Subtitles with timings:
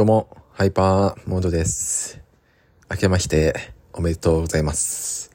[0.00, 2.22] どうも、ハイパーモードです。
[2.90, 5.30] 明けましておめでとうございます。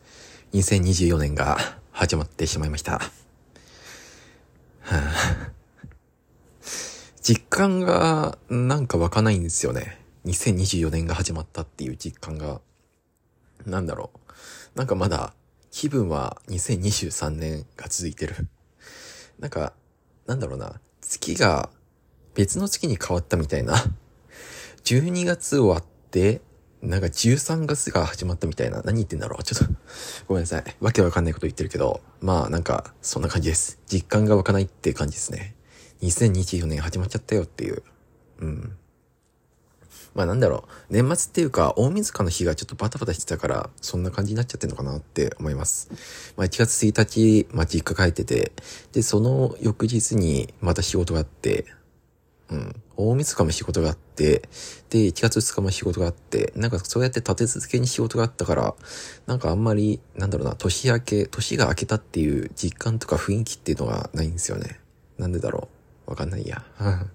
[0.54, 1.60] 2024年が
[1.92, 2.94] 始まってしまいました。
[2.94, 3.02] は
[4.90, 5.52] あ
[7.22, 10.00] 実感がなんか湧かないんですよね。
[10.26, 12.60] 2024年が始まったっていう実感が。
[13.68, 14.20] なんだろう。
[14.74, 15.36] なんかまだ
[15.70, 18.34] 気分は2023年が続いてる。
[19.38, 19.74] なんか、
[20.26, 20.82] なんだろうな。
[21.02, 21.70] 月が
[22.34, 23.76] 別の月に変わったみたいな。
[24.86, 26.42] 12月終わって、
[26.84, 28.84] なんか13月が始まったみたいな。
[28.84, 29.74] 何言ってんだろうちょっと、
[30.28, 30.64] ごめんなさい。
[30.80, 33.80] わけわかんないこと言ってるけど、まあなんか、そんな感じです。
[33.88, 35.56] 実感が湧かないって感じですね。
[36.04, 37.82] 2024年始まっちゃったよっていう。
[38.42, 38.78] うん。
[40.14, 40.94] まあなんだろう。
[40.94, 45.90] 年末っていうか、大晦日の日がちょっとバタバタしてたから、そんな感じになっちゃってんのかなって思います。
[46.38, 48.52] まあ1月1日、まあ実家帰ってて、
[48.92, 51.66] で、その翌日にまた仕事があって、
[52.50, 52.82] うん。
[52.98, 54.48] 大晦日も仕事があって、
[54.90, 58.76] で、1月2日も仕事があって、なんかそうやって立て続けに仕事があったから、
[59.26, 64.80] なんかあんまり、なんだろうな、年明け、年が明けたっていう実感とか雰囲気っていうのがないんですよね。
[65.18, 65.70] なんでだろ
[66.08, 66.64] うわかんないや。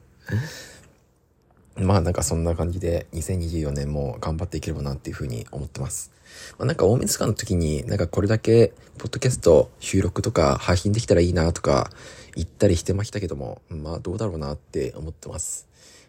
[1.76, 6.12] まあなんかそんな感じで2024年も頑張っていければなっていうふうに思ってます。
[6.58, 11.90] まあなんか大晦日の時になんかこれだけポッドキャスト収録とか配信できたらいいなとか
[12.34, 15.68] 言ったりしてましたけども、まあどうだろうなって思ってます。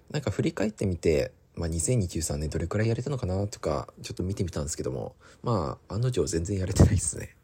[0.10, 7.36] なんか振り返ってみて、まあ2023年どれくらいやれたのかなとかちょっと見てみたんですけども、まあ案の定全然やれてないですね。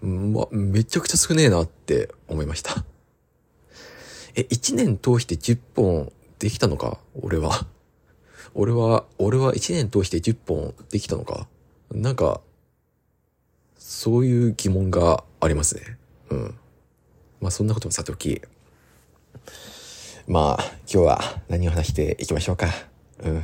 [0.00, 2.84] まあめちゃくちゃ少ねえなって思いました。
[4.34, 6.98] え、1年通して10本できたのか？
[7.20, 7.66] 俺は。
[8.54, 11.46] 俺は、俺は1年通して10本できたのか？
[11.90, 12.40] なんか、
[13.76, 15.98] そういう疑問がありますね。
[16.30, 16.54] うん。
[17.40, 18.42] まあそんなこともさておき。
[20.26, 22.68] まあ、今日は何を話していきましょうか？
[23.22, 23.36] うん。
[23.38, 23.42] い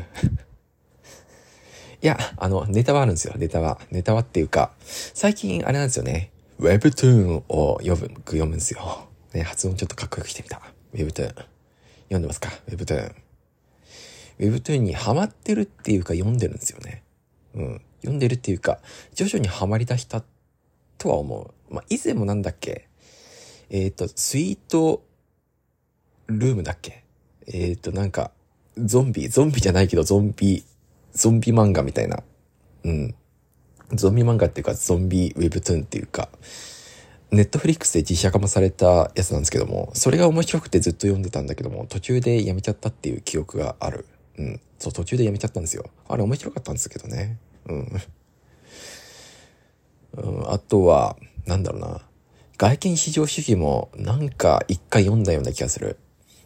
[2.01, 3.79] や、あの、ネタはあるんですよ、ネタは。
[3.93, 6.33] ネタはっていうか、最近あれなんですよね。
[6.59, 9.09] Webtoon を読む、読むんですよ。
[9.33, 10.61] ね、発音ちょっとかっこよくしてみた。
[10.93, 11.52] Webtoon。
[12.13, 13.15] 読んでますか ?Webtoon。
[14.39, 17.03] Webtoon にハマってるっていうか読んでるんですよね。
[17.55, 17.81] うん。
[18.03, 18.81] 読んでるっていうか、
[19.15, 20.23] 徐々にハマり出した
[20.99, 21.75] とは思う。
[21.75, 22.89] まあ、以前もなんだっけ？
[23.71, 25.03] えっ、と、スイート
[26.27, 27.05] ルームだっけ？
[27.47, 28.31] えっ、と、なんか、
[28.77, 30.65] ゾンビ、ゾンビじゃないけど、ゾンビ、
[31.13, 32.23] ゾンビ漫画みたいな。
[32.85, 33.15] うん。
[33.95, 36.29] ゾンビ漫画っていうか、ゾンビウェブトゥーンっていうか、
[37.33, 44.05] ネットフリックスで実写化もされたやつなんですけども、それが面白くてずっと読んでたんだけども、途中でやめちゃったっていう記憶がある。
[44.39, 44.61] うん。
[44.79, 45.87] そう、途中でやめちゃったんですよ。
[46.09, 47.39] あれ面白かったんですけどね。
[47.67, 48.03] うん。
[50.15, 51.17] うん、あとは、
[51.47, 52.03] なんだろうな。
[52.59, 55.97] 外見至上主義もなんか一回読んだような気がする。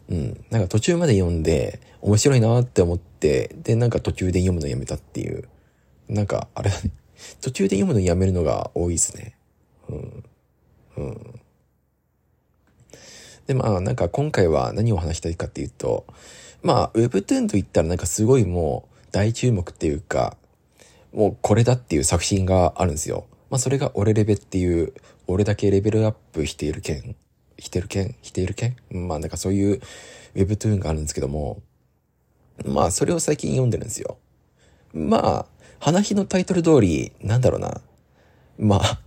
[0.09, 0.45] うん。
[0.51, 5.49] なんか途中まで読んで面白いなって思って、で、なんか途中で読むのやめたっていう。
[6.09, 6.93] なんか、あれだね。
[7.41, 9.37] 途中で読むのやめるのが多いですね。
[9.89, 10.25] うん。
[10.97, 11.41] うん。
[13.47, 16.07] で、まあ、なんか今回は何を話したいかっていうと、
[16.63, 20.37] まあ、Webtoon と言ったらなんかすごいもう大注目っていうか、
[21.13, 23.27] もうこれだっていう作品があるんですよ。
[23.51, 24.93] まあ、それが俺レベっていう、
[25.29, 27.17] 俺だけレベルアップしている件、
[27.59, 29.81] してる件している件まあ、なんかそういう
[30.35, 31.63] Webtoon があるんですけども、
[32.65, 34.19] まあ、それを最近読んでるんですよ。
[34.93, 35.47] まあ、
[35.79, 37.81] 花火のタイトル通り、なんだろうな。
[38.59, 38.99] まあ、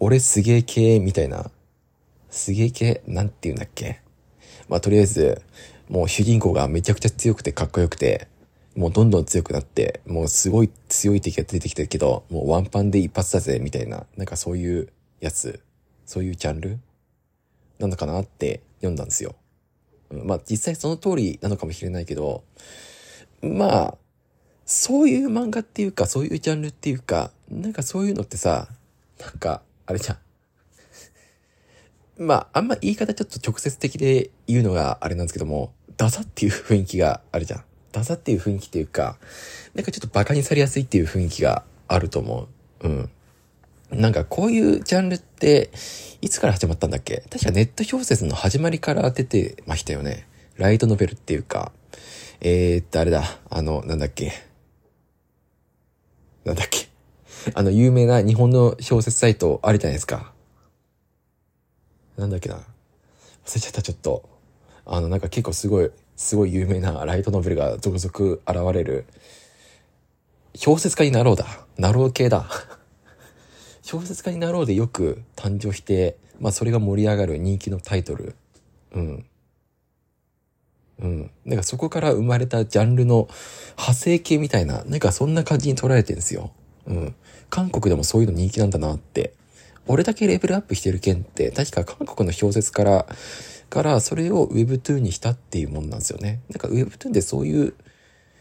[0.00, 1.50] 俺すげえ系みたいな。
[2.30, 4.00] すげえ系なんて言うんだっけ？
[4.68, 5.42] まあ、とりあえず、
[5.88, 8.28] もう主人公がめちゃくちゃ強くてかっこよくて、
[8.76, 14.88] もうどんどん強くなって、もうすごい強い敵が出てきてるけど、もうワンパンで一発だぜ、みたいな、なんかそういう
[15.20, 15.60] やつ、
[16.06, 16.78] そういうジャンル？
[17.78, 19.34] なのかなって読んだんですよ。
[20.10, 22.44] まあ実際その通りなのかもしれないけど、
[23.42, 23.94] まあ、
[24.64, 28.68] そういう漫画っていうか、そういうジャンルっていうか、なんかそういうのってさ、
[29.18, 30.18] なんか、あれじゃん。
[32.26, 37.64] まあ、あんま言い方ちょっと直接的で言うのがあれなんですけども、ダサっていう雰囲気があるじゃん。
[37.92, 39.18] ダサっていう雰囲気っていうか、
[39.74, 42.48] なんかちょっとバカにされやすいっていう雰囲気があると思
[42.82, 42.88] う。
[42.88, 43.10] うん。
[43.90, 45.70] なんかこういうジャンルって、
[46.20, 47.24] いつから始まったんだっけ？
[47.30, 50.28] 確かネット小説の始まりから出てましたよね。
[50.56, 51.72] ライトノベルっていうか、
[52.40, 54.32] えー、っと、あれだ、あの、なんだっけ？
[56.44, 56.89] なんだっけ？
[57.54, 60.32] あの、有名な日本の小説サイトあるじゃないですか。
[62.16, 62.56] なんだっけな。
[62.56, 64.28] 忘れちゃった、ちょっと。
[64.84, 69.06] あの、なんか結構すごい、すごい有名なライトノベルが続々現れる。
[70.54, 71.46] 小説家になろうだ。
[71.78, 72.48] なろう系だ。
[73.82, 78.34] 小説家になろうでよく誕生して、まあそれが盛り上がる人気のタイトル。
[78.92, 79.26] うん。
[81.00, 81.30] うん。
[81.44, 83.28] なんかそこから生まれたジャンルの
[83.76, 86.52] 派生系みたいな、なんかそんな感じに捉えてるんですよ。
[86.86, 87.14] うん。
[87.50, 89.34] 韓国でもそういうの人気なんだなって。
[89.86, 93.06] 俺だけレベルアップしてる件って、確か韓国の小説から、
[93.68, 96.40] からそれを Webtoon にしたっていうもんなんですよね。
[96.48, 97.74] なんか Webtoon ってそういう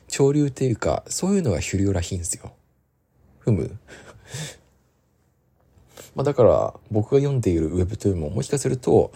[0.08, 2.54] 潮流っていうか、そういうのが主流らしいんですよ。
[3.40, 3.78] ふむ
[6.16, 9.12] まあだから、僕が読んでいる Webtoon ももしかすると、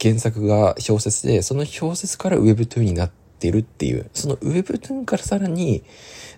[0.00, 5.82] 原作が小説で、その小説から Webtoon になってるっていう、その Webtoon からさらに、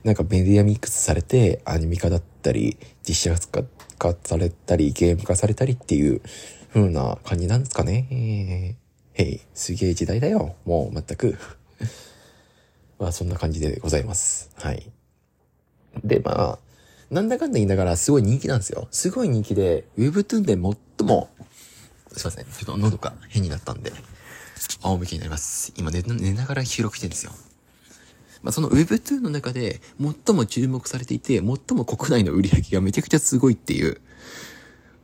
[0.02, 3.48] なんかメディアミックスされて、アニメ化だったり、実写
[3.98, 6.20] 化されたり、ゲーム化されたりっていう
[6.72, 8.06] 風な感じなんですかね。
[8.10, 10.56] えー、へい、すげえ時代だよ。
[10.64, 11.38] もう全く。
[12.98, 14.50] まあそんな感じでございます。
[14.56, 14.90] はい。
[16.04, 16.58] で、まあ、
[17.10, 18.88] なんだかんだ言いながらすごい人気なんですよ。
[18.90, 21.30] すごい人気で、Webtoon で最も、
[22.12, 22.44] すいません。
[22.44, 23.92] ちょっと喉が変になったんで、
[24.82, 25.72] 仰向けになります。
[25.76, 27.32] 今寝寝ながら収録してるんですよ。
[28.42, 34.00] まあ、その Webtoon の中で最も注目されていて、最も国内の売り上げがめちゃくちゃすごいっていう、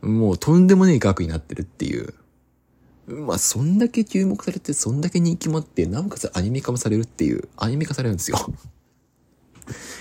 [0.03, 2.15] もうとんでもねえ額になってるっていう。
[3.07, 8.39] まあ、そんだけ注目されて、そんだけ人気もあって、なおかつアニメ化もされるっていう、アニメ化されるんですよ。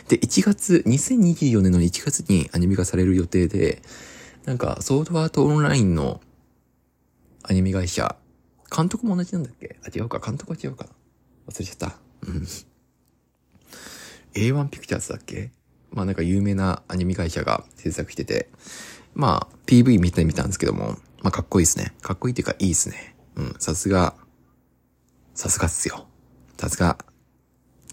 [0.09, 3.81] で、1月、2024年の1月にアニメ化される予定で、
[4.45, 6.21] なんか、ソードアートオンラインの
[7.43, 8.15] アニメ会社、
[8.75, 9.79] 監督も同じなんだっけ？
[9.83, 10.91] あ、違うか、監督は違うかな。
[11.47, 11.97] 忘れちゃった。
[12.27, 12.47] うん。
[14.33, 15.51] A1 ピクチャーズだっけ？
[15.91, 18.49] まあなんか有名なアニメ会社が制作してて、
[19.15, 21.93] まあ PV 見てみたんですけども、まあかっこいいですね。
[22.01, 23.15] かっこいいっていうかいいですね。
[23.35, 24.15] うん、さすが、
[25.33, 26.05] さすがっすよ。
[26.57, 26.97] さすが、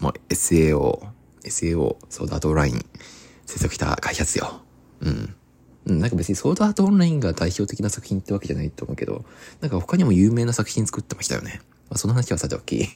[0.01, 1.07] もう SAO、
[1.43, 2.85] SAO、ソードアートライン
[3.45, 4.61] 制作した会社っすよ。
[5.87, 9.25] なんか別にソードアートオンラインが代表的な作品ってわけじゃないと思うけど、
[9.61, 11.61] なんか他にも有名な作品作ってましたよね。
[11.89, 12.87] まあその話はさておき。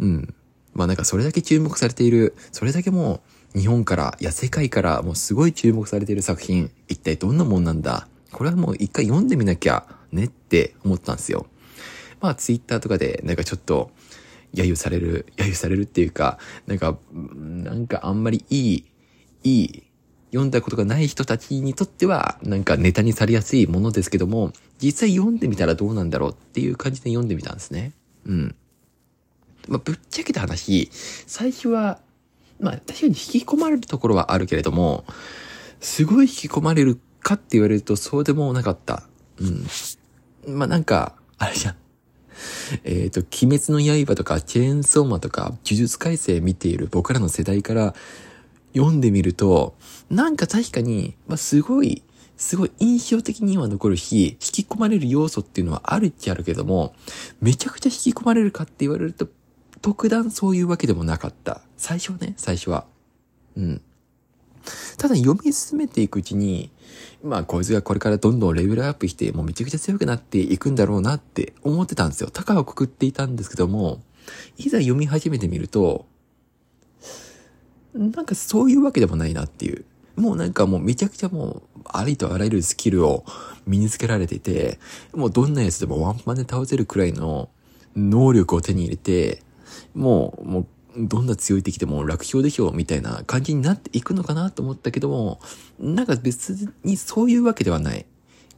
[0.00, 0.34] うん。
[0.72, 3.20] まあなんかそれだけ注目されている、それだけも
[3.54, 8.08] う日本から、いや世界からもうすごい注目されている作品、一体どんなもんなんだ？
[8.32, 11.46] これはもう一回読んでみなきゃねって思ったんですよ。
[12.20, 13.90] まあツイッターとかでなんかちょっと、
[14.54, 18.84] 揶揄される、揶揄されるっていうか、なんか、なんかあんまりいい、
[19.42, 19.82] いい、
[20.34, 24.52] 読んだことがない人たちにとっては、なんかネタにされやすいものですけども、
[24.82, 27.92] 実際読んでみたらどうなんだろうっていう感じで読んでみたんですね。
[28.26, 28.56] うん。
[29.68, 32.00] まあ、ぶっちゃけた話、最初は、
[32.58, 35.04] まあ、確かに引き込まれるところはあるけれども、
[35.78, 39.04] すごい引き込まれるかって言われるとそうでもなかった。
[39.38, 39.44] う
[40.50, 40.56] ん。
[40.56, 41.76] まあ、なんか、あれじゃん。
[42.82, 47.94] えっ、と、鬼滅の刃とか、チェーンソーマとか、呪術改正見ている僕らの世代から
[48.74, 49.74] 読んでみると、
[50.10, 52.02] なんか確かに、まあ、すごい、
[52.36, 56.94] すごい印象的には残るし、引き込まれる要素っていうのはあるっちゃあるけども、
[57.40, 59.28] めちゃくちゃ引き込まれるかって言われると、
[59.80, 61.60] 特段そういうわけでもなかった。
[61.76, 62.86] 最初ね、最初は。
[63.56, 63.82] うん。
[64.96, 66.70] ただ読み進めていくうちに、
[67.22, 72.30] まあこいつがこれからどんどんレベルアップして、もうめちゃくちゃ強くなっていくんだろうなって思ってたんですよ。
[72.32, 74.00] 高をくくっていたんですけども、
[74.56, 76.06] いざ読み始めてみると、
[77.94, 79.84] なんかそういうわけでもないなっていう。
[80.16, 83.24] もうなんかもうめちゃくちゃもう、ありとあらゆるスキルを
[83.66, 84.78] 身につけられてて、
[85.12, 87.48] もうどんなやつでもワンパンで倒せるくらいの
[87.96, 89.42] 能力を手に入れて、
[89.94, 95.40] もう、もう、どんな強い敵でも楽勝でしょうみたいな感じになっていくのかなと思ったけども、
[95.80, 98.06] なんか別にそういうわけではない。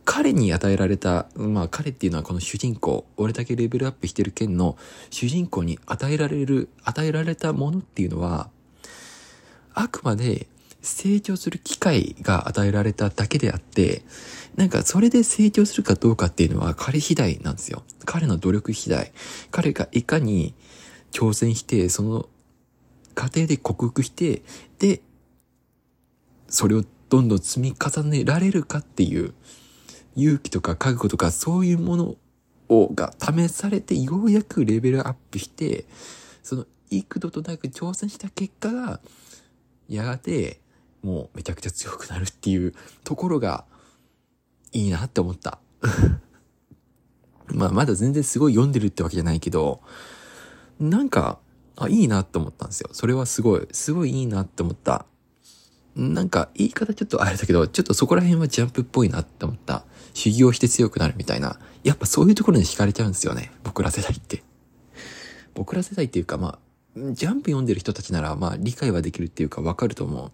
[0.05, 4.77] 彼に与えられた、まあ彼っていうのはこの主人公、俺だけレベルアップしてる剣の
[5.11, 8.51] 主人公に与えられる、与えられたものっていうのは、
[9.77, 10.47] あくまで
[10.81, 14.03] 成長する機会が与えられただけであって、
[14.57, 17.83] なんかそれで成長するかどうかっていうのは彼次第なんですよ。
[18.07, 19.13] 彼の努力次第。
[19.51, 20.55] 彼がいかに
[21.13, 22.29] 挑戦して、その
[23.15, 24.43] 過程で克服して、
[24.79, 25.03] で、
[26.49, 29.35] それをどんどん積み重ねられるかっていう
[30.17, 32.17] 勇気とか覚悟とかそういうもの
[32.69, 35.85] をが試されてようやくレベルアップして、
[36.43, 39.01] その幾度となく挑戦した結果が、
[39.89, 40.61] やがて
[41.03, 42.75] もうめちゃくちゃ強くなるっていう
[43.05, 43.65] ところが
[44.73, 45.59] いいなって思った。
[47.49, 49.81] まあまだ全然すごい読んでるってわけじゃないけど、
[50.81, 51.39] なんか、
[51.77, 52.89] あ、いいなって思ったんですよ。
[52.93, 55.07] それはすごい、すごいいいなって思った。
[55.95, 59.85] なんか、言い方ちょっとあれだけど、ちょっとそこら辺はジャンプっぽいなって思った。
[60.13, 61.59] 修行して強くなるみたいな。
[61.85, 63.53] やっぱそういうところに惹かれちゃうんですよね。
[63.63, 64.43] 僕ら世代って。
[65.55, 66.59] 僕ら世代っていうか、まあ、
[66.97, 70.31] ジャンプ読んでる人たちなら、まあ、理解はできるっていうか、わかると思う。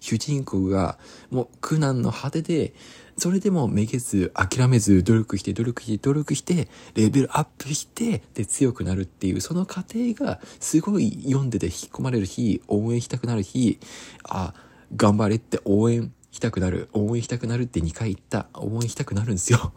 [0.00, 0.98] 主人公が、
[1.30, 2.74] もう苦難の果てで、
[3.16, 13.78] それでもめげず、諦めず、努力して、努力して、努力して、レベルアップして、で、強くなるっていう、その過程が、すごい読んでて引き込まれる日、応援したくなる日、
[14.24, 14.52] あ、
[14.94, 19.72] 頑張れって応援したくなる、応援したくなるって2回言った、応援したくなるんですよ。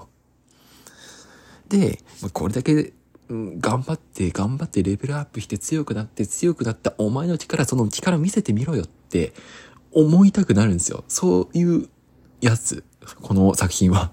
[1.70, 2.00] で、
[2.34, 2.94] これだけ
[3.30, 9.34] うん頑張って、頑張ってレベルアップして強くなって強くなったお前の力、その力見せてみろよって
[9.92, 11.04] 思いたくなるんですよ。
[11.08, 11.90] そういう
[12.42, 12.84] やつ。
[13.22, 14.12] この作品は。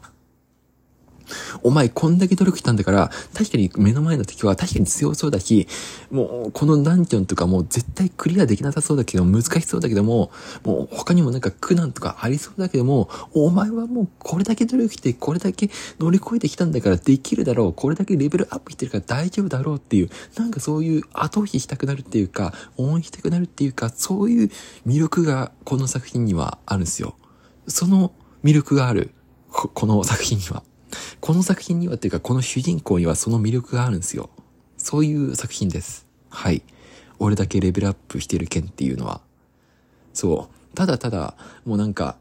[1.63, 5.69] お前こんだけ努力したんだから、確かに目の前の敵は確かに強そうだし、
[6.11, 10.31] もうこのダンジョンとかもう絶対クリアできなさそうだけど、難しそうだけども、
[10.65, 24.51] もう他にもなんか苦難とかありそうだけども、お前はもうこれだけ努力して、これだけ乗り越えてきたんだからできるだろう、これだけレベルアップしてるから大丈夫だろうっていう、なんかそういう後押ししたくなるっていうか、応援したくなるっていうか、そういう
[24.87, 27.17] 魅力がこの作品にはあるんですよ。
[27.67, 28.13] その
[28.43, 29.11] 魅力がある。
[29.51, 30.65] この作品には。
[31.21, 34.31] この作品にはっていうか、この主人公にはその魅力があるんですよ。
[34.77, 36.07] そういう作品です。
[36.31, 36.63] はい。
[37.19, 39.21] 俺だけレベルアップしてる件っていうのは。
[40.13, 40.77] そう。
[40.77, 42.17] ただただ、もうなんか、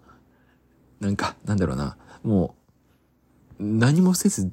[0.99, 1.97] なんか、なんだろうな。
[2.23, 2.55] も
[3.59, 4.51] う、何もせず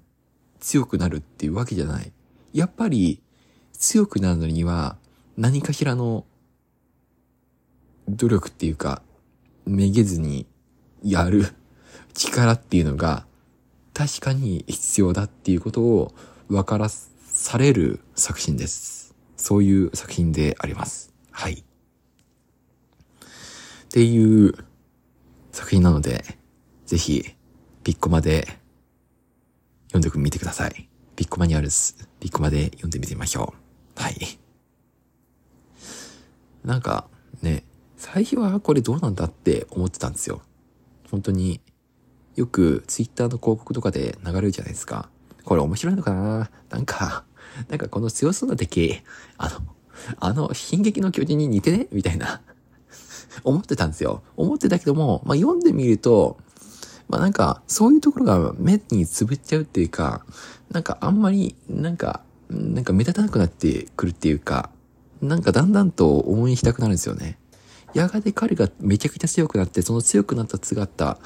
[0.58, 2.12] 強くなるっていうわけじゃない。
[2.52, 3.20] やっぱり、
[3.72, 4.96] 強くなるのには、
[5.36, 6.24] 何かしらの
[8.08, 9.02] 努力っていうか、
[9.66, 10.46] めげずに
[11.02, 11.54] やる
[12.14, 13.24] 力っていうのが
[14.00, 16.14] 確かに必要だっていうことを
[16.48, 19.14] 分からされる作品です。
[19.36, 21.12] そういう作品であります。
[21.30, 21.52] はい。
[21.52, 21.62] っ
[23.90, 24.54] ていう
[25.52, 26.24] 作品なので、
[26.86, 27.26] ぜひ、
[27.84, 28.48] ピッコマで
[29.92, 30.88] 読んでみてください。
[31.14, 33.52] ピッコマにあるすピッコマで読んでみてみましょ
[33.98, 34.02] う。
[34.02, 34.16] はい。
[36.64, 37.06] なんか、
[37.42, 37.64] ね、
[37.98, 40.40] 最初はこれどうなんだって思ってたんですよ。
[41.10, 41.60] 本当に
[42.40, 45.10] よくツイッターの広告とかで流れるじゃないですか。
[45.44, 46.50] これ面白いのかな？
[46.70, 47.24] なんか、
[47.68, 49.02] なんかこの強そうな敵、
[49.36, 49.60] あの、
[50.18, 51.86] あの、進撃の巨人に似てね？
[51.92, 52.40] みたいな
[53.44, 54.22] 思ってたんですよ。
[54.38, 56.38] 思ってたけども、まあ、読んでみると、
[57.08, 60.24] まあ、なんか、そういうところが目につぶっちゃうっていうか、
[60.70, 64.70] なんかあんまり、なんか、なんか目立たなくなってくるっていうか、
[65.20, 67.38] なんかだんだんと応援したくなるんですよね。
[67.94, 71.18] やがて彼がめちゃくちゃ強くなって、その強くなった姿、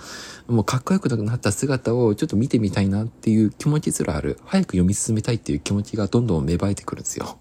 [0.46, 4.38] もうかっこよくなった姿をちょっと見てみたいなっていう気持ちすらある。
[4.44, 7.38] 早く読み進めたいっていう気持ちがどんどん芽生えてくるんですよ。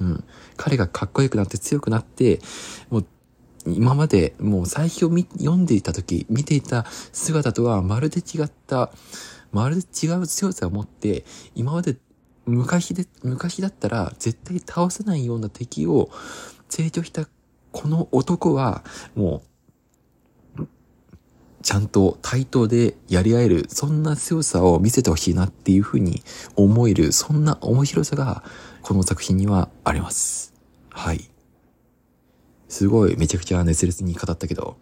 [0.00, 0.24] うん。
[0.56, 2.40] 彼がかっこよくなって強くなって、
[2.90, 3.06] もう
[3.66, 8.92] 今までもう最初読んでいた時、見ていた姿とはまるで違った、
[9.52, 11.96] まるで違う強さを持って、今まで
[12.46, 16.10] 昔で、昔だったら絶対倒せないような敵を
[16.68, 17.26] 成長した
[17.74, 18.84] この男は、
[19.16, 19.42] も
[20.56, 20.66] う、
[21.60, 26.22] ちゃんと対等でやり合える、そんな強さを見せてほしいなっていうふうに
[26.54, 28.44] 思える、そんな面白さが、
[28.82, 30.54] この作品にはあります。
[30.90, 31.28] はい。
[32.68, 34.76] すごいめちゃくちゃ熱烈に語ったけど、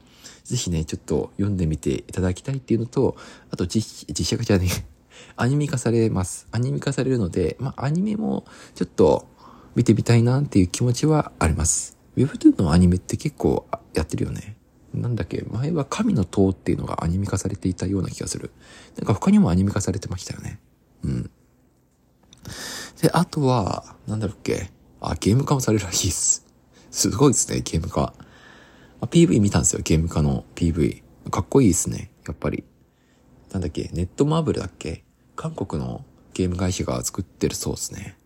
[0.45, 3.17] ぜひね、ちょっと読んでみていただきたいっていうのと、
[3.51, 4.69] あと実、実写化じゃね、
[5.37, 6.47] アニメ化されます。
[6.51, 8.45] アニメ化されるので、まあ、アニメも
[8.75, 9.27] ちょっと
[9.75, 11.92] 見てみたいなっていう気持ちはあります。
[12.17, 14.57] Webtoon のアニメって結構やってるよね。
[14.95, 18.51] なんだっけ前は神の塔っていうのがアニメ化されていたような気がする。
[18.97, 20.61] なんか他にもアニメ化されてましたよね。
[21.05, 21.31] うん。
[23.01, 26.45] で、あとは、なんだろっけあ、ゲーム化もされるらしいっす。
[26.91, 28.13] すごいですね、ゲーム化。
[29.01, 31.03] あ、PV 見たんですよ、ゲーム化の PV。
[31.31, 32.65] かっこいいですね、やっぱり。
[33.53, 35.05] なんだっけネットマーブルだっけ
[35.37, 36.05] 韓国の
[36.35, 38.19] ゲーム会社が作ってるそうですね。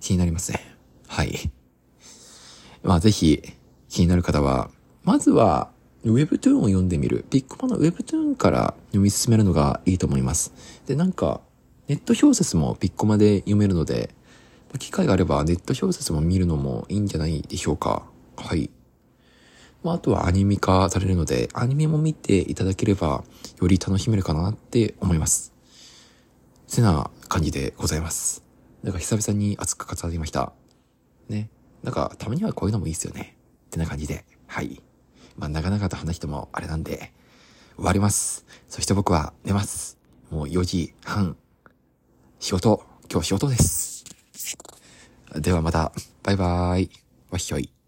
[0.00, 0.76] 気になりますね。
[1.06, 1.50] はい。
[2.82, 3.42] まあぜひ
[3.88, 4.70] 気になる方は、
[5.02, 5.70] まずは
[6.04, 7.24] Webtoon を読んでみる。
[7.30, 10.52] ピックマの Webtoon から読み進めるのがいいと思います。
[10.86, 11.40] で、なんか、
[11.88, 14.14] ネット小説もピッコマで読めるので、
[14.78, 18.04] 機会があればネット小説も見るのもいいんじゃないでしょうか。
[18.36, 18.70] はい。
[19.82, 23.24] まあ、あとはアニメ化されるので、アニメも見ていただければ、
[23.60, 25.52] より楽しめるかなって思います。
[26.70, 28.44] てな感じでございます。
[28.82, 30.52] なんか久々に熱く語りました。
[31.28, 31.50] ね。
[31.82, 33.36] なんか、たまにはこういうのもいいですよね。
[33.66, 34.82] ってな感じで、はい。
[35.36, 37.12] まあ、長々と話してもあれなんで、
[37.76, 38.44] 終わります。
[38.68, 39.98] そして僕は寝ます。
[40.30, 41.36] もう4時半。
[42.38, 44.04] 仕事、今日仕事です。
[45.36, 46.90] ではまた、バイバーイ。
[47.30, 47.79] わっしょい。